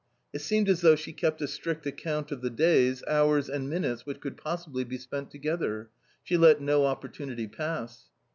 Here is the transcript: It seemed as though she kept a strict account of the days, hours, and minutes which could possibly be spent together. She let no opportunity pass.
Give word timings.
It 0.33 0.39
seemed 0.41 0.67
as 0.67 0.81
though 0.81 0.95
she 0.95 1.13
kept 1.13 1.43
a 1.43 1.47
strict 1.47 1.85
account 1.85 2.31
of 2.31 2.41
the 2.41 2.49
days, 2.49 3.03
hours, 3.07 3.47
and 3.47 3.69
minutes 3.69 4.03
which 4.03 4.19
could 4.19 4.35
possibly 4.35 4.83
be 4.83 4.97
spent 4.97 5.29
together. 5.29 5.91
She 6.23 6.37
let 6.37 6.59
no 6.59 6.85
opportunity 6.87 7.45
pass. 7.45 8.05